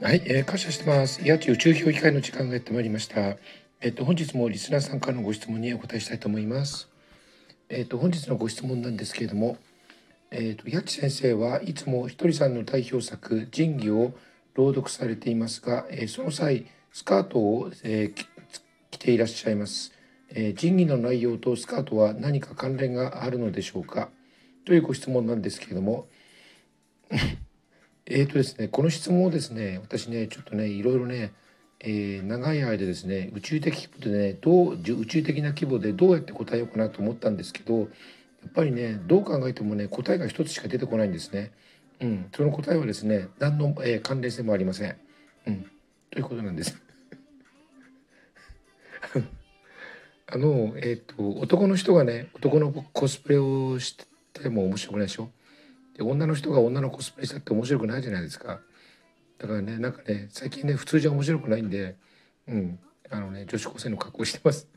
[0.00, 1.20] はい、えー、感謝してます。
[1.24, 3.36] 八千宇宙評議会の時間がやってまいりました。
[3.80, 6.88] えっ、と本日もリスナーさんからのご質問にお答えしたいと思います。
[7.68, 9.58] えっ、と本日のご質問なんですけれども、
[10.30, 14.12] えっ、と八千先生はいつもひとりさんの代表作仁義を
[14.54, 18.24] 朗読されていますが、えーその際スカートを、えー
[18.92, 19.92] 着ていらっしゃいます。
[20.30, 24.10] えー仁義の内容とスカートは何か関連があるのでしょうか？
[24.64, 26.06] というご質問なんですけれども。
[28.10, 31.32] えーとですね、この質問をですね私ねちょっとねいろいろね、
[31.80, 37.88] えー長い間ですね宇宙的規模でねどう宇宙的な規模でどうやって答えようかなと思ったんですけどやっ
[38.54, 41.52] ぱりねどう考えてもね答えが一つしか出てこないんですね。
[42.00, 44.96] うん、その答えはですね何の、えー関連性もありません。
[45.46, 45.70] うん、
[46.10, 46.80] ということなんです。
[50.30, 53.96] あのえっ、と男の人がね男のコスプレをし
[54.32, 55.30] ても面白くないでしょ？
[55.98, 58.60] で女の人が女のコスプレしたって面白くないじゃないですか。
[59.38, 61.96] だからねなんかね最近ね普通じゃ面白くないんで
[62.46, 62.78] うん
[63.10, 64.68] あのね女子高生の格好してます。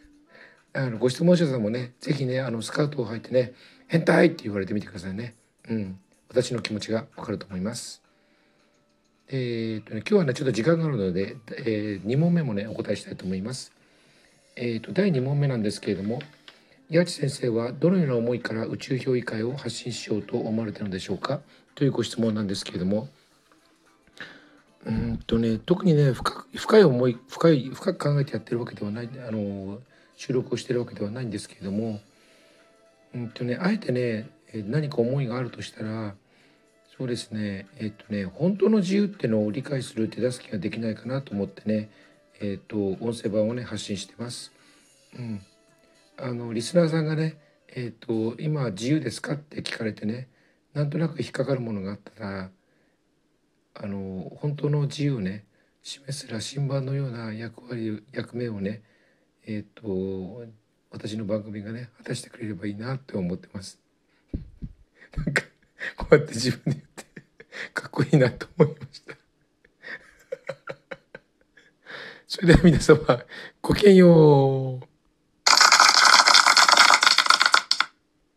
[0.72, 3.52] あのご質問者さんもね是非ねあのスカートを履いてね
[3.86, 5.34] 「変態!」って言われてみてくださいね。
[5.68, 5.98] うん
[6.28, 8.02] 私の気持ちがわかると思います。
[9.28, 13.72] えーっとね今日はねちょっと時間があるので、え2問目もねお答えしたいと思います。
[14.56, 16.22] えーっと第2問目なんですけれども
[16.90, 21.40] 八千先生はどのような思いから宇宙評議会を発信しようと思われたのでしょうか？
[21.74, 23.08] というご質問なんですけれども。
[24.84, 29.80] うんとね特にね深く深い思い深い深く考えてやってるわけではないあの
[30.14, 32.00] 収録をしてるわけではないんですけれども。
[33.14, 36.14] うんとねあえてね何か思いがあるとしたら
[36.96, 41.90] そうですねえっとね本当の自由ってのを理解する手助けができないかなと思ってね
[42.40, 44.52] えっと音声版をね発信してます。
[45.18, 45.40] うん。
[46.18, 50.28] あのリスナーさんがね「えー、と今自由ですか?」って聞かれてね
[50.72, 52.50] なんとなく引っかかるものがあったら
[53.74, 55.44] あの本当の自由をね
[55.82, 58.82] 示す羅針盤のような役割役目をね
[59.46, 60.44] えっ、と
[60.90, 63.78] 私の番組がね果たしてくれればいいなって思ってます。
[65.16, 65.42] なんか
[65.96, 67.04] こうやって自分で言って
[67.72, 69.16] かっこいいなと思いました。
[72.26, 72.98] それでは皆様
[73.62, 74.65] ごきげんよう。